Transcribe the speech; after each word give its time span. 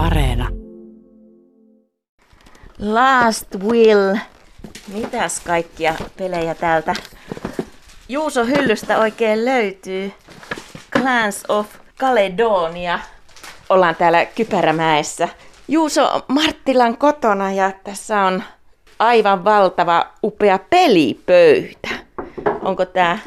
Areena. 0.00 0.48
Last 2.78 3.46
Will. 3.68 4.16
Mitäs 4.88 5.40
kaikkia 5.40 5.94
pelejä 6.18 6.54
täältä 6.54 6.94
Juuso 8.08 8.44
hyllystä 8.44 8.98
oikein 8.98 9.44
löytyy? 9.44 10.12
Clans 10.92 11.44
of 11.48 11.66
Caledonia. 11.98 12.98
Ollaan 13.68 13.96
täällä 13.96 14.24
Kypärämäessä. 14.24 15.28
Juuso 15.68 16.24
Marttilan 16.28 16.96
kotona 16.96 17.52
ja 17.52 17.72
tässä 17.84 18.20
on 18.20 18.42
aivan 18.98 19.44
valtava 19.44 20.06
upea 20.22 20.58
pelipöytä. 20.58 21.88
Onko 22.62 22.84
tämä 22.84 23.18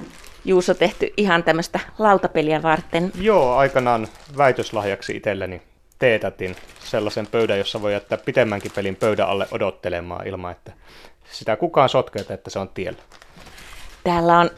Juuso 0.45 0.73
tehty 0.73 1.13
ihan 1.17 1.43
tämmöistä 1.43 1.79
lautapeliä 1.99 2.61
varten? 2.63 3.11
Joo, 3.21 3.55
aikanaan 3.55 4.07
väitöslahjaksi 4.37 5.15
itselleni 5.15 5.72
teetätin 6.03 6.55
sellaisen 6.79 7.27
pöydän, 7.27 7.57
jossa 7.57 7.81
voi 7.81 7.93
jättää 7.93 8.17
pitemmänkin 8.17 8.71
pelin 8.75 8.95
pöydän 8.95 9.27
alle 9.27 9.47
odottelemaan 9.51 10.27
ilman, 10.27 10.51
että 10.51 10.71
sitä 11.31 11.55
kukaan 11.55 11.89
sotkeeta, 11.89 12.33
että 12.33 12.49
se 12.49 12.59
on 12.59 12.69
tiellä. 12.69 12.99
Täällä 14.03 14.39
on 14.39 14.49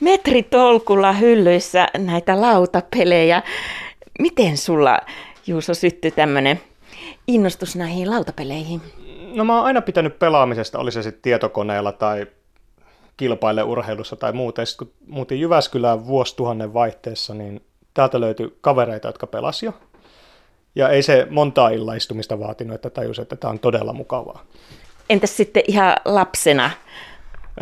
metritolkulla 0.00 1.12
hyllyissä 1.12 1.88
näitä 1.98 2.40
lautapelejä. 2.40 3.42
Miten 4.18 4.56
sulla, 4.56 4.98
Juuso, 5.46 5.74
syttyi 5.74 6.10
tämmöinen 6.10 6.60
innostus 7.26 7.76
näihin 7.76 8.10
lautapeleihin? 8.10 8.80
No 9.34 9.44
mä 9.44 9.56
oon 9.56 9.66
aina 9.66 9.80
pitänyt 9.80 10.18
pelaamisesta, 10.18 10.78
oli 10.78 10.92
se 10.92 11.02
sitten 11.02 11.22
tietokoneella 11.22 11.92
tai 11.92 12.26
kilpaileurheilussa 13.16 14.16
tai 14.16 14.32
muuta. 14.32 14.66
Sitten 14.66 14.86
kun 14.86 14.94
muutin 15.06 15.40
Jyväskylään 15.40 16.06
vuosituhannen 16.06 16.74
vaihteessa, 16.74 17.34
niin 17.34 17.62
täältä 17.94 18.20
löytyi 18.20 18.58
kavereita, 18.60 19.08
jotka 19.08 19.26
pelasi 19.26 19.66
jo. 19.66 19.72
Ja 20.74 20.88
ei 20.88 21.02
se 21.02 21.26
montaa 21.30 21.68
illaistumista 21.68 22.40
vaatinut, 22.40 22.74
että 22.74 22.90
tajus, 22.90 23.18
että 23.18 23.36
tämä 23.36 23.50
on 23.50 23.58
todella 23.58 23.92
mukavaa. 23.92 24.44
Entäs 25.10 25.36
sitten 25.36 25.62
ihan 25.66 25.96
lapsena? 26.04 26.70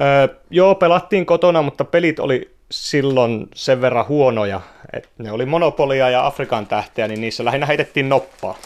Öö, 0.00 0.36
joo, 0.50 0.74
pelattiin 0.74 1.26
kotona, 1.26 1.62
mutta 1.62 1.84
pelit 1.84 2.18
oli 2.18 2.54
silloin 2.70 3.48
sen 3.54 3.80
verran 3.80 4.08
huonoja, 4.08 4.60
että 4.92 5.08
ne 5.18 5.32
oli 5.32 5.46
Monopolia 5.46 6.10
ja 6.10 6.26
Afrikan 6.26 6.66
tähteä, 6.66 7.08
niin 7.08 7.20
niissä 7.20 7.44
lähinnä 7.44 7.66
heitettiin 7.66 8.08
noppaa. 8.08 8.58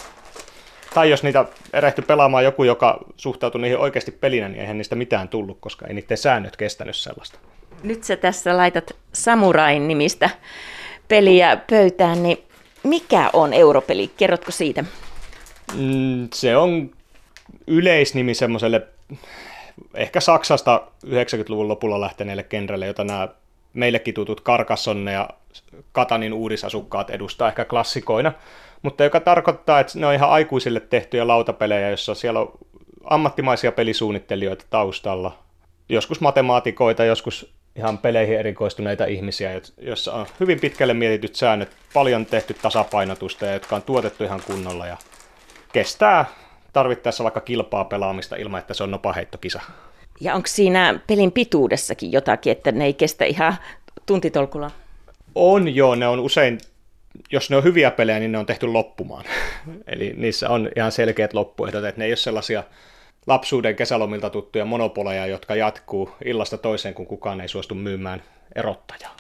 Tai 0.95 1.11
jos 1.11 1.23
niitä 1.23 1.45
erehtyi 1.73 2.05
pelaamaan 2.05 2.45
joku, 2.45 2.65
joka 2.65 2.99
suhtautui 3.17 3.61
niihin 3.61 3.79
oikeasti 3.79 4.11
pelinä, 4.11 4.49
niin 4.49 4.61
eihän 4.61 4.79
niistä 4.79 4.95
mitään 4.95 5.29
tullut, 5.29 5.59
koska 5.61 5.87
ei 5.87 5.95
niiden 5.95 6.17
säännöt 6.17 6.57
kestänyt 6.57 6.97
sellaista. 6.97 7.39
Nyt 7.83 8.05
sä 8.05 8.17
tässä 8.17 8.57
laitat 8.57 8.97
Samurain 9.13 9.89
nimistä 9.89 10.31
peliä 11.09 11.57
pöytään, 11.71 12.23
niin 12.23 12.39
mikä 12.87 13.31
on 13.33 13.53
europeli? 13.53 14.11
Kerrotko 14.17 14.51
siitä? 14.51 14.85
Mm, 15.75 16.29
se 16.35 16.57
on 16.57 16.91
yleisnimi 17.67 18.35
semmoiselle 18.35 18.87
ehkä 19.95 20.21
Saksasta 20.21 20.83
90-luvun 21.07 21.69
lopulla 21.69 22.01
lähteneelle 22.01 22.43
kenrelle, 22.43 22.87
jota 22.87 23.05
nämä 23.05 23.29
meillekin 23.73 24.15
tutut 24.15 24.41
Karkassonne 24.41 25.13
ja 25.13 25.29
Katanin 25.93 26.33
uudisasukkaat 26.33 27.11
edustaa 27.11 27.49
ehkä 27.49 27.65
klassikoina, 27.65 28.33
mutta 28.83 29.05
joka 29.05 29.21
tarkoittaa, 29.21 29.81
että 29.81 29.99
ne 29.99 30.07
on 30.07 30.15
ihan 30.15 30.31
aikuisille 30.31 30.81
tehtyjä 30.81 31.27
lautapelejä, 31.27 31.91
jossa 31.91 32.15
siellä 32.15 32.41
on 32.41 32.53
ammattimaisia 33.05 33.73
pelisuunnittelijoita 33.73 34.65
taustalla, 34.71 35.39
joskus 35.89 36.21
matemaatikoita, 36.21 37.05
joskus 37.05 37.55
ihan 37.79 37.99
peleihin 37.99 38.39
erikoistuneita 38.39 39.05
ihmisiä, 39.05 39.61
joissa 39.79 40.13
on 40.13 40.27
hyvin 40.41 40.61
pitkälle 40.61 40.95
mietityt 40.95 41.37
säännöt, 41.37 41.69
paljon 41.95 42.27
tehty 42.27 42.55
tasapainotusta 42.55 43.47
ja 43.47 43.53
jotka 43.53 43.77
on 43.77 43.83
tuotettu 43.83 44.25
ihan 44.25 44.43
kunnolla 44.47 44.87
ja 44.87 44.97
kestää 45.73 46.25
tarvittaessa 46.73 47.25
vaikka 47.25 47.41
kilpaa 47.41 47.85
pelaamista 47.85 48.37
ilman, 48.37 48.61
että 48.61 48.75
se 48.75 48.83
on 48.83 48.91
nopaheittokisa. 48.91 49.61
Ja 50.21 50.35
onko 50.35 50.47
siinä 50.47 51.01
pelin 51.07 51.33
pituudessakin 51.33 52.13
jotakin, 52.13 52.53
että 52.53 52.73
ne 52.73 52.85
ei 52.85 52.95
kestä 52.95 53.25
ihan 53.25 53.57
tuntitolkulla? 54.07 54.71
On 55.35 55.75
joo, 55.75 55.95
ne 55.95 56.09
on 56.09 56.21
usein, 56.21 56.59
jos 57.33 57.51
ne 57.51 57.57
on 57.57 57.65
hyviä 57.65 57.91
pelejä, 57.91 58.19
niin 58.19 58.33
ne 58.33 58.39
on 58.39 58.47
tehty 58.47 58.67
loppumaan. 58.67 59.25
Eli 59.93 60.15
niissä 60.17 60.49
on 60.49 60.71
ihan 60.77 60.93
selkeät 60.93 61.35
loppuehdot, 61.35 61.85
että 61.85 61.99
ne 61.99 62.05
ei 62.05 62.11
ole 62.11 62.17
sellaisia 62.17 62.63
lapsuuden 63.27 63.77
kesälomilta 63.77 64.31
tuttuja 64.31 64.65
monopoleja, 64.65 65.27
jotka 65.27 65.55
jatkuu 65.55 66.11
illasta 66.25 66.59
toiseen, 66.59 66.95
kun 66.95 67.07
kukaan 67.07 67.41
ei 67.41 67.49
suostu 67.49 67.75
myymään 67.75 68.23
erottajaa. 68.55 69.17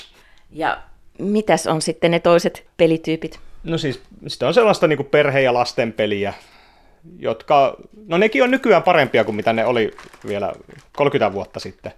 Ja 0.50 0.82
mitäs 1.18 1.66
on 1.66 1.82
sitten 1.82 2.10
ne 2.10 2.20
toiset 2.20 2.66
pelityypit? 2.76 3.40
No 3.64 3.78
siis, 3.78 4.02
sitten 4.26 4.48
on 4.48 4.54
sellaista 4.54 4.86
niin 4.86 5.04
perhe- 5.10 5.42
ja 5.42 5.54
lastenpeliä, 5.54 6.34
jotka, 7.18 7.76
no 8.06 8.18
nekin 8.18 8.42
on 8.42 8.50
nykyään 8.50 8.82
parempia 8.82 9.24
kuin 9.24 9.34
mitä 9.34 9.52
ne 9.52 9.66
oli 9.66 9.90
vielä 10.26 10.52
30 10.96 11.32
vuotta 11.32 11.60
sitten. 11.60 11.92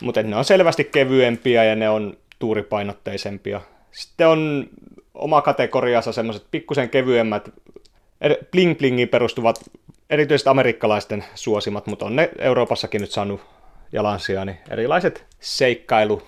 Mutta 0.00 0.22
ne 0.22 0.36
on 0.36 0.44
selvästi 0.44 0.84
kevyempiä 0.84 1.64
ja 1.64 1.76
ne 1.76 1.88
on 1.90 2.16
tuuripainotteisempia. 2.38 3.60
Sitten 3.92 4.28
on 4.28 4.68
oma 5.14 5.42
kategoriassa 5.42 6.12
semmoiset 6.12 6.46
pikkusen 6.50 6.90
kevyemmät, 6.90 7.48
bling 8.50 8.78
blingiin 8.78 9.08
perustuvat, 9.08 9.70
erityisesti 10.10 10.50
amerikkalaisten 10.50 11.24
suosimat, 11.34 11.86
mutta 11.86 12.06
on 12.06 12.16
ne 12.16 12.30
Euroopassakin 12.38 13.00
nyt 13.00 13.10
saanut 13.10 13.40
jalansia, 13.92 14.44
niin 14.44 14.58
erilaiset 14.70 15.26
seikkailu, 15.40 16.22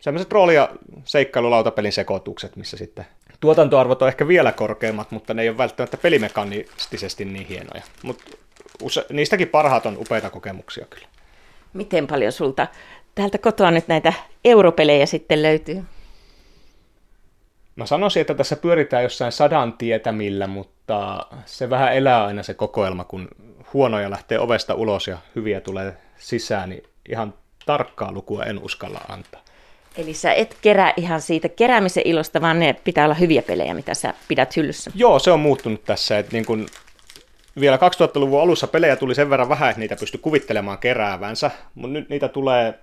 semmoiset 0.00 0.32
rooli- 0.32 0.54
ja 0.54 0.68
seikkailulautapelin 1.04 1.92
sekoitukset, 1.92 2.56
missä 2.56 2.76
sitten 2.76 3.06
tuotantoarvot 3.40 4.02
on 4.02 4.08
ehkä 4.08 4.28
vielä 4.28 4.52
korkeammat, 4.52 5.10
mutta 5.10 5.34
ne 5.34 5.42
ei 5.42 5.48
ole 5.48 5.58
välttämättä 5.58 5.96
pelimekanistisesti 5.96 7.24
niin 7.24 7.46
hienoja. 7.46 7.82
Mutta 8.02 8.24
use- 8.82 9.06
niistäkin 9.10 9.48
parhaat 9.48 9.86
on 9.86 9.96
upeita 9.98 10.30
kokemuksia 10.30 10.86
kyllä. 10.90 11.06
Miten 11.72 12.06
paljon 12.06 12.32
sulta 12.32 12.66
täältä 13.14 13.38
kotoa 13.38 13.70
nyt 13.70 13.88
näitä 13.88 14.12
europelejä 14.44 15.06
sitten 15.06 15.42
löytyy? 15.42 15.84
Mä 17.76 17.86
sanoisin, 17.86 18.20
että 18.20 18.34
tässä 18.34 18.56
pyöritään 18.56 19.02
jossain 19.02 19.32
sadan 19.32 19.72
tietämillä, 19.72 20.46
mutta 20.46 21.26
se 21.44 21.70
vähän 21.70 21.94
elää 21.94 22.24
aina 22.24 22.42
se 22.42 22.54
kokoelma, 22.54 23.04
kun 23.04 23.28
huonoja 23.72 24.10
lähtee 24.10 24.38
ovesta 24.38 24.74
ulos 24.74 25.08
ja 25.08 25.18
hyviä 25.36 25.60
tulee 25.60 25.96
sisään, 26.16 26.68
niin 26.68 26.82
ihan 27.08 27.34
tarkkaa 27.66 28.12
lukua 28.12 28.44
en 28.44 28.58
uskalla 28.62 29.00
antaa. 29.08 29.40
Eli 29.96 30.14
sä 30.14 30.32
et 30.32 30.56
kerää 30.62 30.92
ihan 30.96 31.20
siitä 31.20 31.48
keräämisen 31.48 32.06
ilosta, 32.06 32.40
vaan 32.40 32.58
ne 32.58 32.76
pitää 32.84 33.04
olla 33.04 33.14
hyviä 33.14 33.42
pelejä, 33.42 33.74
mitä 33.74 33.94
sä 33.94 34.14
pidät 34.28 34.56
hyllyssä. 34.56 34.90
Joo, 34.94 35.18
se 35.18 35.30
on 35.30 35.40
muuttunut 35.40 35.84
tässä. 35.84 36.18
Että 36.18 36.32
niin 36.32 36.46
kun 36.46 36.66
vielä 37.60 37.76
2000-luvun 37.76 38.40
alussa 38.40 38.66
pelejä 38.66 38.96
tuli 38.96 39.14
sen 39.14 39.30
verran 39.30 39.48
vähän, 39.48 39.70
että 39.70 39.80
niitä 39.80 39.96
pystyi 39.96 40.20
kuvittelemaan 40.20 40.78
keräävänsä, 40.78 41.50
mutta 41.74 41.92
nyt 41.92 42.08
niitä 42.08 42.28
tulee 42.28 42.74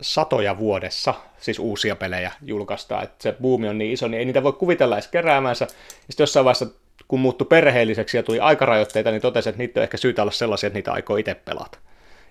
satoja 0.00 0.58
vuodessa, 0.58 1.14
siis 1.38 1.58
uusia 1.58 1.96
pelejä 1.96 2.32
julkaistaan. 2.42 3.04
Että 3.04 3.22
se 3.22 3.36
buumi 3.42 3.68
on 3.68 3.78
niin 3.78 3.92
iso, 3.92 4.08
niin 4.08 4.18
ei 4.18 4.24
niitä 4.24 4.42
voi 4.42 4.52
kuvitella 4.52 4.96
edes 4.96 5.08
keräämänsä. 5.08 5.66
Sitten 5.66 6.22
jossain 6.24 6.44
vaiheessa, 6.44 6.66
kun 7.08 7.20
muuttui 7.20 7.46
perheelliseksi 7.46 8.16
ja 8.16 8.22
tuli 8.22 8.40
aikarajoitteita, 8.40 9.10
niin 9.10 9.22
totesi, 9.22 9.48
että 9.48 9.58
niitä 9.58 9.80
on 9.80 9.82
ehkä 9.82 9.96
syytä 9.96 10.22
olla 10.22 10.32
sellaisia, 10.32 10.66
että 10.66 10.76
niitä 10.78 10.92
aikoo 10.92 11.16
itse 11.16 11.34
pelata. 11.34 11.78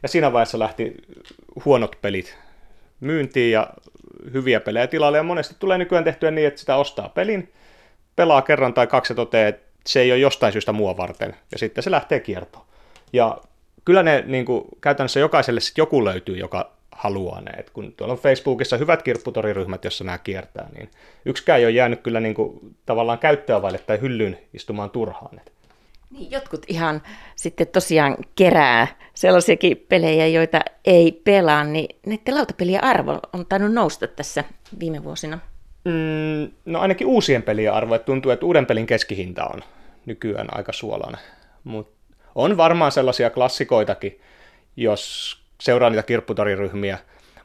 Ja 0.04 0.10
siinä 0.10 0.34
vaiheessa 0.34 0.60
lähti 0.60 0.96
huonot 1.66 1.96
pelit 2.02 2.38
myyntiin 3.00 3.52
ja 3.52 3.70
hyviä 4.34 4.60
pelejä 4.60 4.88
tilalle, 4.88 5.18
ja 5.18 5.24
monesti 5.24 5.56
tulee 5.60 5.78
nykyään 5.78 6.04
tehtyä 6.04 6.32
niin, 6.32 6.48
että 6.48 6.60
sitä 6.60 6.76
ostaa 6.76 7.10
pelin, 7.10 7.54
pelaa 8.16 8.42
kerran 8.42 8.74
tai 8.74 8.88
kaksi 8.88 9.14
ja 9.14 9.16
toteaa, 9.16 9.48
että 9.48 9.68
se 9.86 10.02
ei 10.02 10.12
ole 10.12 10.20
jostain 10.20 10.54
syystä 10.54 10.72
mua 10.72 10.98
varten, 10.98 11.36
ja 11.52 11.58
sitten 11.58 11.84
se 11.84 11.92
lähtee 11.92 12.20
kiertoon. 12.20 12.66
Ja 13.14 13.38
kyllä 13.86 14.04
ne 14.04 14.24
niin 14.28 14.46
kuin, 14.46 14.64
käytännössä 14.82 15.20
jokaiselle 15.20 15.60
sitten 15.60 15.82
joku 15.82 16.06
löytyy, 16.06 16.38
joka 16.38 16.77
haluaa 16.98 17.42
ne. 17.42 17.52
Et 17.52 17.70
kun 17.70 17.94
tuolla 17.98 18.14
on 18.14 18.20
Facebookissa 18.20 18.78
hyvät 18.78 19.04
kirpputoriryhmät, 19.04 19.84
jossa 19.84 20.04
nämä 20.04 20.18
kiertää, 20.18 20.70
niin 20.76 20.90
yksikään 21.26 21.60
ei 21.60 21.66
ole 21.66 21.72
jäänyt 21.72 22.02
kyllä 22.02 22.20
niin 22.20 22.36
kuin, 22.36 22.76
tavallaan 22.86 23.20
käyttöä 23.20 23.62
vaille 23.62 23.78
tai 23.78 24.02
hyllyyn 24.02 24.38
istumaan 24.54 24.90
turhaan. 24.90 25.40
Et 25.40 25.52
niin, 26.10 26.32
jotkut 26.32 26.66
ihan 26.68 27.02
sitten 27.36 27.68
tosiaan 27.68 28.18
kerää 28.36 28.88
sellaisiakin 29.14 29.86
pelejä, 29.90 30.28
joita 30.28 30.60
ei 30.86 31.12
pelaa, 31.12 31.64
niin 31.64 32.00
näiden 32.06 32.36
lautapelien 32.36 32.84
arvo 32.84 33.20
on 33.34 33.46
tainnut 33.46 33.74
nousta 33.74 34.08
tässä 34.08 34.44
viime 34.80 35.04
vuosina. 35.04 35.40
Mm, 35.86 36.52
no 36.66 36.80
ainakin 36.80 37.08
uusien 37.08 37.44
pelien 37.44 37.74
arvo, 37.74 37.96
että 37.96 38.06
tuntuu, 38.06 38.32
että 38.32 38.46
uuden 38.46 38.66
pelin 38.66 38.88
keskihinta 38.88 39.46
on 39.46 39.62
nykyään 40.06 40.48
aika 40.52 40.74
suolainen. 40.74 41.22
Mutta 41.64 42.16
on 42.36 42.58
varmaan 42.58 42.92
sellaisia 42.92 43.30
klassikoitakin, 43.30 44.22
jos 44.76 45.38
seuraa 45.62 45.90
niitä 45.90 46.04
kirpputoriryhmiä. 46.04 46.98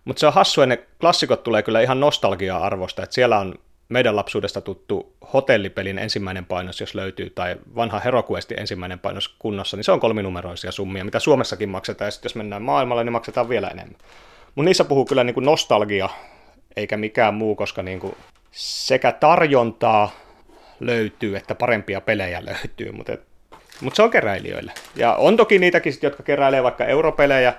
Mutta 0.05 0.21
se 0.21 0.27
on 0.27 0.33
hassu, 0.33 0.63
että 0.63 0.77
ne 0.77 0.87
klassikot 1.01 1.43
tulee 1.43 1.63
kyllä 1.63 1.81
ihan 1.81 2.01
nostalgia-arvosta, 2.01 3.03
että 3.03 3.15
siellä 3.15 3.39
on 3.39 3.55
meidän 3.89 4.17
lapsuudesta 4.17 4.61
tuttu 4.61 5.17
hotellipelin 5.33 5.99
ensimmäinen 5.99 6.45
painos, 6.47 6.81
jos 6.81 6.95
löytyy, 6.95 7.31
tai 7.31 7.57
vanha 7.77 7.99
HeroQuestin 7.99 8.61
ensimmäinen 8.61 8.99
painos 8.99 9.35
kunnossa, 9.39 9.77
niin 9.77 9.85
se 9.85 9.93
on 9.93 10.01
kolminumeroisia 10.01 10.73
summia, 10.73 11.05
mitä 11.05 11.19
Suomessakin 11.19 11.69
maksetaan, 11.69 12.07
ja 12.07 12.11
sitten 12.11 12.29
jos 12.29 12.35
mennään 12.35 12.63
maailmalle, 12.63 13.05
niin 13.05 13.13
maksetaan 13.13 13.49
vielä 13.49 13.69
enemmän. 13.69 13.97
Mutta 14.55 14.65
niissä 14.65 14.85
puhuu 14.85 15.05
kyllä 15.05 15.25
niin 15.25 15.35
kuin 15.35 15.45
nostalgia, 15.45 16.09
eikä 16.77 16.97
mikään 16.97 17.35
muu, 17.35 17.55
koska 17.55 17.83
niin 17.83 18.01
kuin 18.01 18.17
sekä 18.51 19.13
tarjontaa 19.13 20.11
löytyy, 20.81 21.37
että 21.37 21.55
parempia 21.55 22.01
pelejä 22.01 22.45
löytyy, 22.45 22.93
mutta 22.93 23.13
Mutta 23.81 23.97
se 23.97 24.03
on 24.03 24.11
keräilijöille. 24.11 24.73
Ja 24.97 25.15
on 25.15 25.37
toki 25.37 25.59
niitäkin, 25.59 25.95
jotka 26.03 26.23
keräilee 26.23 26.63
vaikka 26.63 26.85
europelejä, 26.85 27.55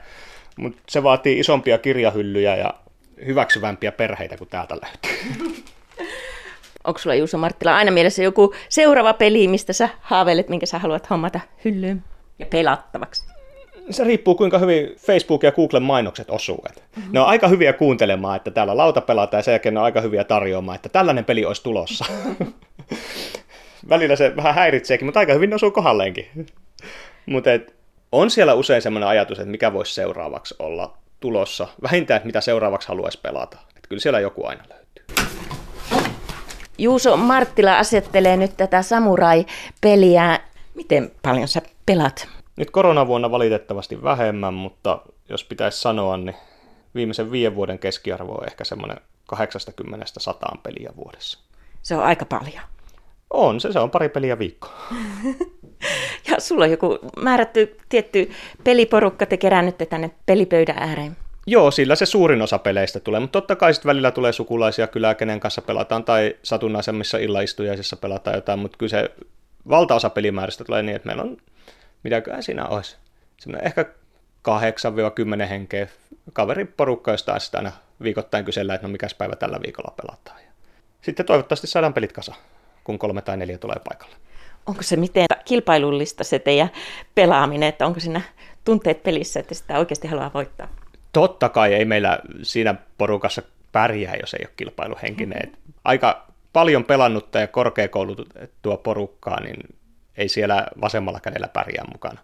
mutta 0.57 0.81
se 0.89 1.03
vaatii 1.03 1.39
isompia 1.39 1.77
kirjahyllyjä 1.77 2.55
ja 2.55 2.73
hyväksyvämpiä 3.25 3.91
perheitä 3.91 4.38
kuin 4.38 4.50
täältä 4.50 4.77
löytyy. 4.81 5.33
Onko 6.83 7.00
sulla 7.00 7.15
Juuso 7.15 7.38
Marttila 7.38 7.75
aina 7.75 7.91
mielessä 7.91 8.23
joku 8.23 8.53
seuraava 8.69 9.13
peli, 9.13 9.47
mistä 9.47 9.73
sä 9.73 9.89
haaveilet, 10.01 10.50
minkä 10.50 10.65
sä 10.65 10.79
haluat 10.79 11.09
hommata 11.09 11.39
hyllyyn 11.65 12.03
ja 12.39 12.45
pelattavaksi? 12.45 13.25
Se 13.89 14.03
riippuu 14.03 14.35
kuinka 14.35 14.59
hyvin 14.59 14.95
Facebook 14.97 15.44
ja 15.44 15.51
Google 15.51 15.79
mainokset 15.79 16.29
osuu. 16.29 16.63
Mm-hmm. 16.65 17.13
Ne 17.13 17.19
on 17.19 17.27
aika 17.27 17.47
hyviä 17.47 17.73
kuuntelemaan, 17.73 18.35
että 18.35 18.51
täällä 18.51 18.77
lauta 18.77 19.01
pelataan 19.01 19.39
ja 19.39 19.44
sen 19.44 19.51
jälkeen 19.51 19.73
ne 19.73 19.79
on 19.79 19.85
aika 19.85 20.01
hyviä 20.01 20.23
tarjoamaan, 20.23 20.75
että 20.75 20.89
tällainen 20.89 21.25
peli 21.25 21.45
olisi 21.45 21.63
tulossa. 21.63 22.05
Välillä 23.89 24.15
se 24.15 24.35
vähän 24.35 24.55
häiritseekin, 24.55 25.05
mutta 25.05 25.19
aika 25.19 25.33
hyvin 25.33 25.50
ne 25.50 25.55
osuu 25.55 25.71
kohdalleenkin. 25.71 26.27
mutta 27.25 27.50
on 28.13 28.30
siellä 28.31 28.54
usein 28.54 28.81
sellainen 28.81 29.10
ajatus, 29.10 29.39
että 29.39 29.51
mikä 29.51 29.74
voisi 29.74 29.94
seuraavaksi 29.94 30.56
olla 30.60 30.98
tulossa. 31.19 31.68
Vähintään, 31.83 32.15
että 32.15 32.25
mitä 32.27 32.42
seuraavaksi 32.42 32.88
haluaisi 32.88 33.19
pelata. 33.21 33.57
Että 33.69 33.89
kyllä 33.89 34.01
siellä 34.01 34.19
joku 34.19 34.45
aina 34.45 34.63
löytyy. 34.69 35.06
Juuso 36.77 37.18
Marttila 37.18 37.77
asettelee 37.77 38.38
nyt 38.38 38.57
tätä 38.57 38.81
samurai-peliä. 38.81 40.39
Miten 40.75 41.12
paljon 41.21 41.48
sä 41.48 41.62
pelat? 41.86 42.27
Nyt 42.56 42.71
koronavuonna 42.71 43.31
valitettavasti 43.31 44.04
vähemmän, 44.04 44.54
mutta 44.54 45.01
jos 45.30 45.44
pitäisi 45.44 45.81
sanoa, 45.81 46.18
niin 46.18 46.36
viimeisen 46.95 47.31
viiden 47.31 47.56
vuoden 47.56 47.80
keskiarvo 47.80 48.31
on 48.31 48.48
ehkä 48.48 48.63
semmoinen 48.63 48.98
80-100 49.36 50.57
peliä 50.63 50.94
vuodessa. 50.95 51.39
Se 51.81 51.95
on 51.95 52.04
aika 52.04 52.25
paljon. 52.25 52.63
On 53.30 53.60
se, 53.60 53.71
se 53.71 53.80
on 53.80 53.92
pari 53.92 54.10
peliä 54.10 54.39
viikko. 54.39 54.68
ja 56.31 56.39
sulla 56.39 56.63
on 56.63 56.71
joku 56.71 57.00
määrätty 57.18 57.77
tietty 57.89 58.31
peliporukka, 58.63 59.25
te 59.25 59.38
kerännytte 59.38 59.85
tänne 59.85 60.12
pelipöydän 60.25 60.77
ääreen. 60.77 61.18
Joo, 61.47 61.71
sillä 61.71 61.95
se 61.95 62.06
suurin 62.06 62.41
osa 62.41 62.59
peleistä 62.59 63.00
tulee, 63.00 63.19
mutta 63.19 63.41
totta 63.41 63.56
kai 63.56 63.74
sitten 63.74 63.89
välillä 63.89 64.12
tulee 64.12 64.31
sukulaisia 64.33 64.88
kylää, 64.88 65.15
kenen 65.15 65.39
kanssa 65.39 65.62
pelataan, 65.62 66.03
tai 66.03 66.35
satunnaisemmissa 66.44 67.18
illaistujaisissa 67.18 67.97
pelataan 67.97 68.35
jotain, 68.35 68.59
mutta 68.59 68.77
kyllä 68.77 68.89
se 68.89 69.12
valtaosa 69.69 70.09
pelimääristä 70.09 70.63
tulee 70.63 70.83
niin, 70.83 70.95
että 70.95 71.06
meillä 71.06 71.24
on, 71.24 71.38
mitäköhän 72.03 72.44
siinä 72.44 72.65
olisi, 72.65 72.97
semmoinen 73.38 73.68
ehkä 73.68 73.86
8-10 75.44 75.45
henkeä 75.50 75.88
kaveriporukka, 76.33 77.12
josta 77.12 77.39
sitten 77.39 77.57
aina 77.57 77.71
viikoittain 78.03 78.45
kysellään, 78.45 78.75
että 78.75 78.88
no 78.88 78.91
mikäs 78.91 79.13
päivä 79.13 79.36
tällä 79.36 79.59
viikolla 79.63 79.94
pelataan. 80.01 80.39
Sitten 81.01 81.25
toivottavasti 81.25 81.68
saadaan 81.68 81.94
pelit 81.94 82.13
kasa, 82.13 82.33
kun 82.83 83.00
kolme 83.00 83.21
tai 83.21 83.38
neljä 83.38 83.57
tulee 83.57 83.77
paikalle. 83.89 84.15
Onko 84.65 84.83
se 84.83 84.95
miten 84.95 85.25
kilpailullista 85.45 86.24
se 86.24 86.39
teidän 86.39 86.69
pelaaminen, 87.15 87.69
että 87.69 87.86
onko 87.86 88.00
siinä 88.00 88.21
tunteet 88.65 89.04
pelissä, 89.04 89.39
että 89.39 89.56
sitä 89.56 89.80
oikeasti 89.80 90.07
haluaa 90.07 90.31
voittaa? 90.33 90.68
totta 91.13 91.50
kai 91.50 91.74
ei 91.74 91.86
meillä 91.86 92.19
siinä 92.42 92.75
porukassa 92.98 93.42
pärjää, 93.71 94.15
jos 94.21 94.33
ei 94.33 94.45
ole 94.45 94.54
kilpailuhenkinen. 94.57 95.50
Mm-hmm. 95.50 95.74
Aika 95.83 96.27
paljon 96.54 96.86
pelannutta 96.86 97.39
ja 97.39 97.48
korkeakoulutettua 97.48 98.77
porukkaa, 98.77 99.39
niin 99.39 99.57
ei 100.18 100.30
siellä 100.30 100.68
vasemmalla 100.81 101.19
kädellä 101.19 101.48
pärjää 101.48 101.86
mukana. 101.92 102.19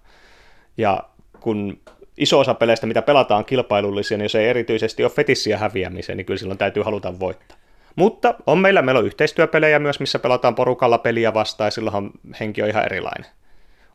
Ja 0.77 1.03
kun 1.39 1.79
iso 2.17 2.39
osa 2.39 2.53
peleistä, 2.53 2.87
mitä 2.87 3.01
pelataan 3.01 3.45
kilpailullisia, 3.45 4.17
niin 4.17 4.25
jos 4.25 4.35
ei 4.35 4.47
erityisesti 4.47 5.03
ole 5.03 5.11
fetissiä 5.11 5.57
häviämiseen, 5.57 6.17
niin 6.17 6.25
kyllä 6.25 6.37
silloin 6.37 6.57
täytyy 6.57 6.83
haluta 6.83 7.19
voittaa. 7.19 7.57
Mutta 7.99 8.35
on 8.47 8.57
meillä, 8.57 8.81
meillä 8.81 8.99
on 8.99 9.05
yhteistyöpelejä 9.05 9.79
myös, 9.79 9.99
missä 9.99 10.19
pelataan 10.19 10.55
porukalla 10.55 10.97
peliä 10.97 11.33
vastaan, 11.33 11.67
ja 11.67 11.71
silloinhan 11.71 12.11
henki 12.39 12.61
on 12.61 12.69
ihan 12.69 12.85
erilainen. 12.85 13.25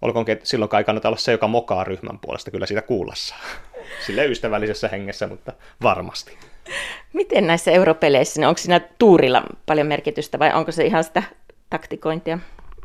Olkoonkin, 0.03 0.33
että 0.33 0.47
silloin 0.47 0.69
kai 0.69 0.85
kannattaa 0.85 1.09
olla 1.09 1.19
se, 1.19 1.33
joka 1.33 1.49
mokaa 1.49 1.85
ryhmän 1.85 2.19
puolesta, 2.19 2.51
kyllä 2.51 2.67
siitä 2.67 2.83
kuullassa. 2.83 3.35
Sille 4.07 4.27
ystävällisessä 4.27 4.89
hengessä, 4.89 5.27
mutta 5.27 5.53
varmasti. 5.83 6.39
Miten 7.13 7.47
näissä 7.47 7.71
europeleissä, 7.71 8.41
niin 8.41 8.49
onko 8.49 8.59
siinä 8.59 8.81
tuurilla 8.99 9.43
paljon 9.67 9.87
merkitystä 9.87 10.39
vai 10.39 10.53
onko 10.55 10.73
se 10.73 10.85
ihan 10.85 11.05
sitä 11.05 11.23
taktikointia? 11.71 12.39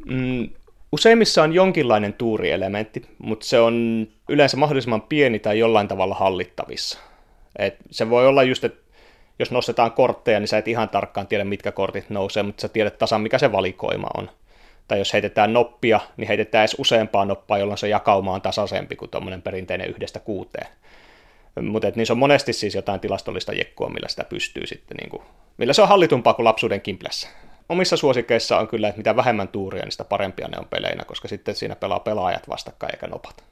Mm, 0.05 0.49
useimmissa 0.91 1.43
on 1.43 1.53
jonkinlainen 1.53 2.13
tuurielementti, 2.13 3.01
mutta 3.17 3.45
se 3.45 3.59
on 3.59 4.07
yleensä 4.29 4.57
mahdollisimman 4.57 5.01
pieni 5.01 5.39
tai 5.39 5.59
jollain 5.59 5.87
tavalla 5.87 6.15
hallittavissa. 6.15 6.99
Et 7.57 7.75
se 7.91 8.09
voi 8.09 8.27
olla 8.27 8.43
just, 8.43 8.63
että 8.63 8.88
jos 9.39 9.51
nostetaan 9.51 9.91
kortteja, 9.91 10.39
niin 10.39 10.47
sä 10.47 10.57
et 10.57 10.67
ihan 10.67 10.89
tarkkaan 10.89 11.27
tiedä, 11.27 11.43
mitkä 11.43 11.71
kortit 11.71 12.09
nousee, 12.09 12.43
mutta 12.43 12.61
sä 12.61 12.67
tiedät 12.67 12.97
tasan, 12.97 13.21
mikä 13.21 13.37
se 13.37 13.51
valikoima 13.51 14.07
on 14.17 14.29
tai 14.89 14.99
jos 14.99 15.13
heitetään 15.13 15.53
noppia, 15.53 15.99
niin 16.17 16.27
heitetään 16.27 16.61
edes 16.61 16.75
useampaa 16.79 17.25
noppaa, 17.25 17.57
jolloin 17.57 17.77
se 17.77 17.87
jakauma 17.87 18.33
on 18.33 18.41
tasaisempi 18.41 18.95
kuin 18.95 19.11
tuommoinen 19.11 19.41
perinteinen 19.41 19.89
yhdestä 19.89 20.19
kuuteen. 20.19 20.67
Mutta 21.61 21.91
niissä 21.95 22.13
on 22.13 22.17
monesti 22.17 22.53
siis 22.53 22.75
jotain 22.75 22.99
tilastollista 22.99 23.53
jekkua, 23.53 23.89
millä 23.89 24.07
sitä 24.07 24.23
pystyy 24.23 24.67
sitten, 24.67 24.97
niin 24.97 25.09
kuin, 25.09 25.23
millä 25.57 25.73
se 25.73 25.81
on 25.81 25.87
hallitumpaa 25.87 26.33
kuin 26.33 26.43
lapsuuden 26.43 26.81
kimplässä. 26.81 27.29
Omissa 27.69 27.97
suosikeissa 27.97 28.57
on 28.57 28.67
kyllä, 28.67 28.87
että 28.87 28.99
mitä 28.99 29.15
vähemmän 29.15 29.47
tuuria, 29.47 29.83
niin 29.83 29.91
sitä 29.91 30.03
parempia 30.03 30.47
ne 30.47 30.57
on 30.57 30.67
peleinä, 30.69 31.03
koska 31.05 31.27
sitten 31.27 31.55
siinä 31.55 31.75
pelaa 31.75 31.99
pelaajat 31.99 32.49
vastakkain 32.49 32.95
eikä 32.95 33.07
nopat. 33.07 33.43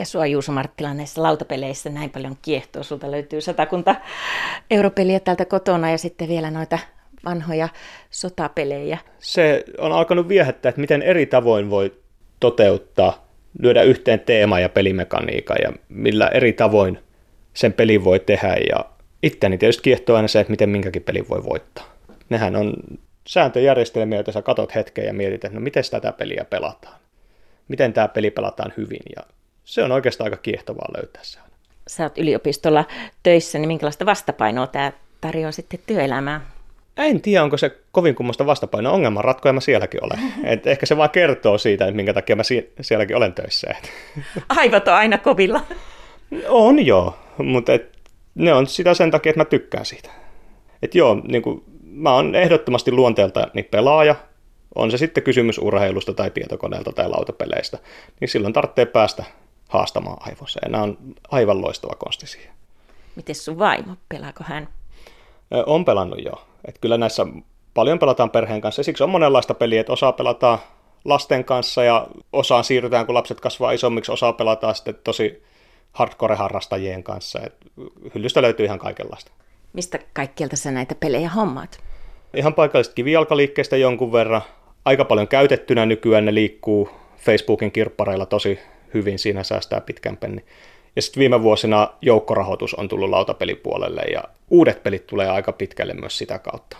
Mikä 0.00 0.08
sua 0.08 0.26
Juuso 0.26 0.52
Marttila 0.52 0.94
näissä 0.94 1.22
lautapeleissä 1.22 1.90
näin 1.90 2.10
paljon 2.10 2.36
kiehtoo? 2.42 2.82
Sulta 2.82 3.10
löytyy 3.10 3.40
satakunta 3.40 3.94
europeliä 4.70 5.20
täältä 5.20 5.44
kotona 5.44 5.90
ja 5.90 5.98
sitten 5.98 6.28
vielä 6.28 6.50
noita 6.50 6.78
vanhoja 7.24 7.68
sotapelejä. 8.10 8.98
Se 9.18 9.64
on 9.78 9.92
alkanut 9.92 10.28
viehättää, 10.28 10.68
että 10.68 10.80
miten 10.80 11.02
eri 11.02 11.26
tavoin 11.26 11.70
voi 11.70 11.94
toteuttaa, 12.40 13.28
lyödä 13.58 13.82
yhteen 13.82 14.20
teema 14.20 14.60
ja 14.60 14.68
pelimekaniikan 14.68 15.56
ja 15.62 15.72
millä 15.88 16.28
eri 16.28 16.52
tavoin 16.52 16.98
sen 17.54 17.72
pelin 17.72 18.04
voi 18.04 18.20
tehdä. 18.20 18.56
Ja 18.70 18.84
itteni 19.22 19.58
tietysti 19.58 19.82
kiehtoo 19.82 20.16
aina 20.16 20.28
se, 20.28 20.40
että 20.40 20.50
miten 20.50 20.68
minkäkin 20.68 21.02
pelin 21.02 21.28
voi 21.28 21.44
voittaa. 21.44 21.84
Nehän 22.28 22.56
on 22.56 22.72
sääntöjärjestelmiä, 23.26 24.18
joita 24.18 24.32
sä 24.32 24.42
katot 24.42 24.74
hetken 24.74 25.04
ja 25.04 25.12
mietit, 25.12 25.44
että 25.44 25.58
no 25.58 25.60
miten 25.60 25.84
tätä 25.90 26.12
peliä 26.12 26.44
pelataan. 26.50 27.00
Miten 27.68 27.92
tämä 27.92 28.08
peli 28.08 28.30
pelataan 28.30 28.72
hyvin 28.76 29.02
ja 29.16 29.22
se 29.70 29.82
on 29.82 29.92
oikeastaan 29.92 30.26
aika 30.26 30.36
kiehtovaa 30.36 30.88
löytää 30.96 31.24
se. 31.24 31.38
Sä 31.86 32.02
oot 32.02 32.18
yliopistolla 32.18 32.84
töissä, 33.22 33.58
niin 33.58 33.68
minkälaista 33.68 34.06
vastapainoa 34.06 34.66
tämä 34.66 34.92
tarjoaa 35.20 35.52
sitten 35.52 35.80
työelämään? 35.86 36.40
En 36.96 37.20
tiedä, 37.20 37.44
onko 37.44 37.56
se 37.56 37.78
kovin 37.92 38.14
kummoista 38.14 38.46
vastapainoa. 38.46 38.92
Ongelman 38.92 39.24
ratkoja 39.24 39.52
mä 39.52 39.60
sielläkin 39.60 40.04
olen. 40.04 40.18
Et 40.52 40.66
ehkä 40.66 40.86
se 40.86 40.96
vaan 40.96 41.10
kertoo 41.10 41.58
siitä, 41.58 41.84
että 41.84 41.96
minkä 41.96 42.14
takia 42.14 42.36
mä 42.36 42.42
si- 42.42 42.72
sielläkin 42.80 43.16
olen 43.16 43.32
töissä. 43.32 43.74
Aivot 44.58 44.88
on 44.88 44.94
aina 44.94 45.18
kovilla. 45.18 45.60
On 46.48 46.86
joo, 46.86 47.16
mutta 47.38 47.72
et, 47.72 47.98
ne 48.34 48.52
on 48.52 48.66
sitä 48.66 48.94
sen 48.94 49.10
takia, 49.10 49.30
että 49.30 49.40
mä 49.40 49.44
tykkään 49.44 49.86
siitä. 49.86 50.10
Et 50.82 50.94
joo, 50.94 51.22
niin 51.28 51.42
kuin, 51.42 51.64
mä 51.84 52.14
oon 52.14 52.34
ehdottomasti 52.34 52.92
luonteeltani 52.92 53.62
pelaaja, 53.62 54.14
on 54.74 54.90
se 54.90 54.98
sitten 54.98 55.22
kysymys 55.22 55.58
urheilusta 55.58 56.14
tai 56.14 56.30
tietokoneelta 56.30 56.92
tai 56.92 57.08
lautapeleistä, 57.08 57.78
niin 58.20 58.28
silloin 58.28 58.52
tarvitsee 58.52 58.86
päästä 58.86 59.24
haastamaan 59.70 60.16
aivossa. 60.20 60.60
Ja 60.62 60.68
nämä 60.68 60.84
on 60.84 60.98
aivan 61.30 61.62
loistava 61.62 61.94
konsti 61.94 62.26
siihen. 62.26 62.52
Miten 63.16 63.34
sun 63.34 63.58
vaimo, 63.58 63.96
pelaako 64.08 64.44
hän? 64.46 64.68
On 65.66 65.84
pelannut 65.84 66.24
joo. 66.24 66.42
Et 66.64 66.78
kyllä 66.80 66.98
näissä 66.98 67.26
paljon 67.74 67.98
pelataan 67.98 68.30
perheen 68.30 68.60
kanssa. 68.60 68.80
Ja 68.80 68.84
siksi 68.84 69.04
on 69.04 69.10
monenlaista 69.10 69.54
peliä, 69.54 69.80
että 69.80 69.92
osaa 69.92 70.12
pelataan 70.12 70.58
lasten 71.04 71.44
kanssa 71.44 71.84
ja 71.84 72.06
osaan 72.32 72.64
siirrytään, 72.64 73.06
kun 73.06 73.14
lapset 73.14 73.40
kasvaa 73.40 73.72
isommiksi, 73.72 74.12
osaa 74.12 74.32
pelataan 74.32 74.74
sitten 74.74 74.94
tosi 75.04 75.42
hardcore-harrastajien 75.92 77.02
kanssa. 77.02 77.40
Et 77.40 77.54
hyllystä 78.14 78.42
löytyy 78.42 78.66
ihan 78.66 78.78
kaikenlaista. 78.78 79.32
Mistä 79.72 79.98
kaikkialta 80.12 80.56
sä 80.56 80.70
näitä 80.70 80.94
pelejä 80.94 81.28
hommaat? 81.28 81.80
Ihan 82.36 82.54
paikallisesta 82.54 82.94
kivijalkaliikkeestä 82.94 83.76
jonkun 83.76 84.12
verran. 84.12 84.42
Aika 84.84 85.04
paljon 85.04 85.28
käytettynä 85.28 85.86
nykyään 85.86 86.24
ne 86.24 86.34
liikkuu 86.34 86.90
Facebookin 87.16 87.72
kirppareilla 87.72 88.26
tosi 88.26 88.58
hyvin, 88.94 89.18
siinä 89.18 89.42
säästää 89.42 89.80
pitkän 89.80 90.16
penni. 90.16 90.44
Ja 90.96 91.02
sitten 91.02 91.20
viime 91.20 91.42
vuosina 91.42 91.88
joukkorahoitus 92.02 92.74
on 92.74 92.88
tullut 92.88 93.10
lautapelipuolelle 93.10 94.02
ja 94.02 94.24
uudet 94.50 94.82
pelit 94.82 95.06
tulee 95.06 95.28
aika 95.28 95.52
pitkälle 95.52 95.94
myös 95.94 96.18
sitä 96.18 96.38
kautta. 96.38 96.76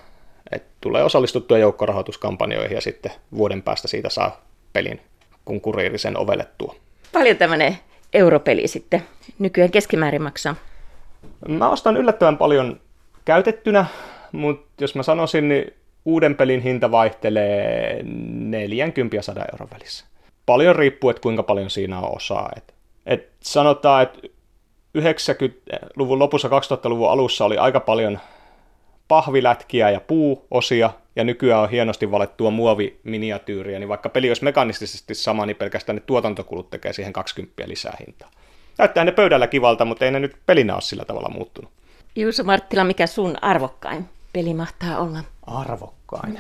Et 0.53 0.63
tulee 0.81 1.05
osallistuttua 1.05 1.59
joukkorahoituskampanjoihin 1.59 2.75
ja 2.75 2.81
sitten 2.81 3.13
vuoden 3.37 3.63
päästä 3.63 3.89
siitä 3.89 4.09
saa 4.09 4.45
pelin, 4.73 5.01
kun 5.45 5.61
kuriiri 5.61 5.99
sen 5.99 6.17
ovelle 6.17 6.47
tuo. 6.59 6.77
Paljon 7.13 7.37
tämmöinen 7.37 7.77
europeli 8.13 8.69
sitten 8.69 9.03
nykyään 9.39 9.71
keskimäärin 9.71 10.23
maksaa? 10.23 10.55
Mä 11.49 11.71
ostan 11.71 11.97
yllättävän 11.97 12.39
paljon 12.39 12.81
käytettynä, 13.25 13.87
mutta 14.33 14.85
jos 14.85 14.95
mä 14.95 15.03
sanoisin, 15.03 15.49
niin 15.49 15.75
uuden 16.05 16.35
pelin 16.35 16.61
hinta 16.61 16.91
vaihtelee 16.91 18.01
40 18.03 19.17
ja 19.17 19.23
100 19.23 19.45
euron 19.53 19.69
välissä. 19.73 20.07
Paljon 20.51 20.77
riippuu, 20.77 21.11
että 21.11 21.23
kuinka 21.23 21.43
paljon 21.43 21.71
siinä 21.71 21.99
on 21.99 22.17
osaa. 22.17 22.51
Et 22.57 22.75
et 23.07 23.29
sanotaan, 23.41 24.03
että 24.03 24.19
90-luvun 24.99 26.19
lopussa 26.19 26.49
2000-luvun 26.49 27.11
alussa 27.11 27.45
oli 27.45 27.59
aika 27.59 27.81
paljon 27.81 28.19
pahvilätkiä 29.09 29.91
ja 29.91 30.01
puuosia, 30.01 30.91
ja 31.17 31.25
nykyään 31.25 31.63
on 31.63 31.71
hienosti 31.71 32.11
valettua 32.11 32.51
muoviminiatyyriä, 32.51 33.79
niin 33.79 33.89
vaikka 33.89 34.09
peli 34.09 34.31
olisi 34.31 34.45
mekanistisesti 34.45 35.15
sama, 35.15 35.47
niin 35.47 35.57
pelkästään 35.57 35.97
ne 35.97 36.03
tuotantokulut 36.07 36.71
tekee 36.71 36.93
siihen 36.93 37.13
20 37.13 37.69
lisää 37.69 37.97
hintaa. 38.01 38.31
Näyttää 38.79 39.05
ne 39.05 39.13
pöydällä 39.13 39.47
kivalta, 39.47 39.85
mutta 39.85 40.05
ei 40.05 40.11
ne 40.11 40.21
nyt 40.21 40.37
pelinä 40.47 40.75
ole 40.75 40.83
sillä 40.83 41.05
tavalla 41.05 41.29
muuttunut. 41.29 41.71
Juuso 42.17 42.45
Marttila, 42.45 42.85
mikä 42.85 43.07
sun 43.07 43.37
arvokkain 43.43 44.09
peli 44.33 44.55
mahtaa 44.55 44.99
olla? 44.99 45.19
Arvokkain. 45.47 46.39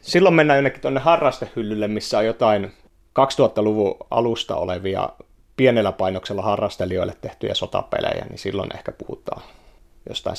Silloin 0.00 0.34
mennään 0.34 0.56
jonnekin 0.56 0.82
tuonne 0.82 1.00
harrastehyllylle, 1.00 1.88
missä 1.88 2.18
on 2.18 2.26
jotain 2.26 2.72
2000-luvun 3.16 3.96
alusta 4.10 4.56
olevia 4.56 5.08
pienellä 5.56 5.92
painoksella 5.92 6.42
harrastelijoille 6.42 7.16
tehtyjä 7.20 7.54
sotapelejä, 7.54 8.26
niin 8.28 8.38
silloin 8.38 8.76
ehkä 8.76 8.92
puhutaan 8.92 9.42
jostain 10.08 10.36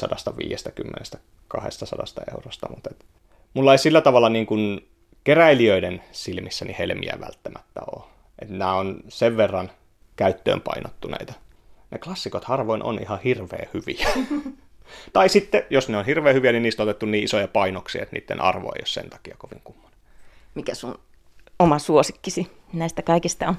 150-200 1.58 2.34
eurosta. 2.34 2.70
Mutta 2.70 2.90
et, 2.90 3.06
mulla 3.54 3.72
ei 3.72 3.78
sillä 3.78 4.02
tavalla 4.02 4.30
niin 4.30 4.46
kuin 4.46 4.90
keräilijöiden 5.24 6.04
silmissäni 6.12 6.76
helmiä 6.80 7.18
välttämättä 7.20 7.82
ole. 7.96 8.04
Et 8.40 8.50
nämä 8.50 8.74
on 8.74 9.00
sen 9.08 9.38
verran 9.38 9.72
käyttöön 10.16 10.62
painottuneita. 10.62 11.34
Ne 11.92 11.98
klassikot 11.98 12.44
harvoin 12.44 12.84
on 12.84 13.02
ihan 13.02 13.20
hirveän 13.24 13.68
hyviä. 13.74 14.10
tai 15.14 15.30
sitten, 15.30 15.64
jos 15.70 15.90
ne 15.90 15.98
on 15.98 16.06
hirveän 16.06 16.36
hyviä, 16.36 16.52
niin 16.52 16.64
niistä 16.64 16.84
on 16.84 16.90
otettu 16.90 17.06
niin 17.06 17.24
isoja 17.24 17.48
painoksia, 17.48 18.04
että 18.04 18.16
niiden 18.16 18.42
arvo 18.42 18.68
ei 18.68 18.80
ole 18.80 18.86
sen 18.86 19.10
takia 19.10 19.36
kovin 19.38 19.62
kummonen. 19.64 19.98
Mikä 20.56 20.76
sun 20.76 21.00
oma 21.60 21.80
suosikkisi 21.80 22.52
näistä 22.74 23.02
kaikista 23.02 23.48
on? 23.48 23.56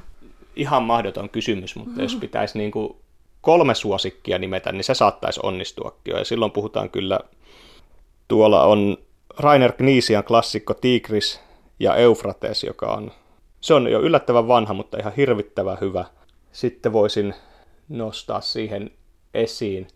Ihan 0.56 0.82
mahdoton 0.82 1.28
kysymys, 1.28 1.76
mutta 1.76 1.90
mm-hmm. 1.90 2.02
jos 2.02 2.16
pitäisi 2.16 2.58
niin 2.58 2.70
kuin 2.70 2.96
kolme 3.40 3.74
suosikkia 3.74 4.38
nimetä, 4.38 4.72
niin 4.72 4.84
se 4.84 4.94
saattaisi 4.94 5.40
onnistuakin. 5.42 6.14
Ja 6.14 6.24
silloin 6.24 6.52
puhutaan 6.52 6.90
kyllä, 6.90 7.20
tuolla 8.28 8.64
on 8.64 8.96
Rainer 9.38 9.72
Knisian 9.72 10.24
klassikko 10.24 10.74
Tigris 10.74 11.40
ja 11.80 11.96
Eufrates, 11.96 12.64
joka 12.64 12.86
on, 12.86 13.12
se 13.60 13.74
on 13.74 13.92
jo 13.92 14.00
yllättävän 14.00 14.48
vanha, 14.48 14.74
mutta 14.74 14.98
ihan 14.98 15.12
hirvittävän 15.16 15.78
hyvä. 15.80 16.04
Sitten 16.52 16.92
voisin 16.92 17.34
nostaa 17.88 18.40
siihen 18.40 18.90
esiin 19.34 19.88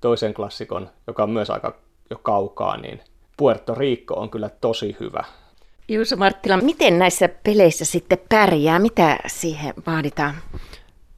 toisen 0.00 0.34
klassikon, 0.34 0.90
joka 1.06 1.22
on 1.22 1.30
myös 1.30 1.50
aika 1.50 1.76
jo 2.10 2.18
kaukaa, 2.18 2.76
niin 2.76 3.00
Puerto 3.36 3.74
Rico 3.74 4.14
on 4.14 4.30
kyllä 4.30 4.48
tosi 4.48 4.96
hyvä. 5.00 5.24
Juuso 5.88 6.16
Marttila, 6.16 6.56
miten 6.56 6.98
näissä 6.98 7.28
peleissä 7.28 7.84
sitten 7.84 8.18
pärjää? 8.28 8.78
Mitä 8.78 9.18
siihen 9.26 9.74
vaaditaan? 9.86 10.34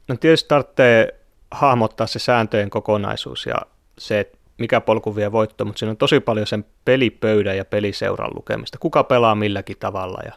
No 0.08 0.16
tietysti 0.16 0.48
tarvitsee 0.48 1.20
hahmottaa 1.50 2.06
se 2.06 2.18
sääntöjen 2.18 2.70
kokonaisuus 2.70 3.46
ja 3.46 3.56
se, 3.98 4.20
että 4.20 4.38
mikä 4.58 4.80
polku 4.80 5.16
vie 5.16 5.32
voitto, 5.32 5.64
mutta 5.64 5.78
siinä 5.78 5.90
on 5.90 5.96
tosi 5.96 6.20
paljon 6.20 6.46
sen 6.46 6.64
pelipöydän 6.84 7.56
ja 7.56 7.64
peliseuran 7.64 8.30
lukemista. 8.34 8.78
Kuka 8.78 9.04
pelaa 9.04 9.34
milläkin 9.34 9.76
tavalla 9.80 10.20
ja 10.24 10.32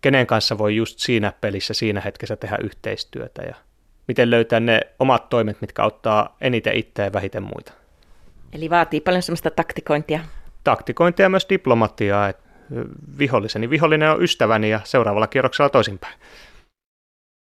kenen 0.00 0.26
kanssa 0.26 0.58
voi 0.58 0.76
just 0.76 0.98
siinä 0.98 1.32
pelissä, 1.40 1.74
siinä 1.74 2.00
hetkessä 2.00 2.36
tehdä 2.36 2.58
yhteistyötä 2.62 3.42
ja 3.42 3.54
miten 4.08 4.30
löytää 4.30 4.60
ne 4.60 4.80
omat 4.98 5.28
toimet, 5.28 5.60
mitkä 5.60 5.82
auttaa 5.82 6.36
eniten 6.40 6.76
itseä 6.76 7.04
ja 7.04 7.12
vähiten 7.12 7.42
muita. 7.42 7.72
Eli 8.52 8.70
vaatii 8.70 9.00
paljon 9.00 9.22
semmoista 9.22 9.50
taktikointia. 9.50 10.20
Taktikointia 10.64 11.24
ja 11.24 11.30
myös 11.30 11.46
diplomatiaa, 11.48 12.28
että 12.28 12.42
viholliseni 13.18 13.70
vihollinen 13.70 14.10
on 14.10 14.22
ystäväni 14.22 14.70
ja 14.70 14.80
seuraavalla 14.84 15.26
kierroksella 15.26 15.68
toisinpäin. 15.68 16.14